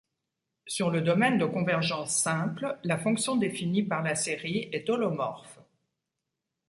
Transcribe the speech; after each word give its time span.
Sur 0.65 0.89
le 0.89 1.01
domaine 1.01 1.37
de 1.37 1.45
convergence 1.45 2.15
simple, 2.17 2.75
la 2.83 2.97
fonction 2.97 3.35
définie 3.35 3.83
par 3.83 4.01
la 4.01 4.15
série 4.15 4.67
est 4.71 4.89
holomorphe. 4.89 5.59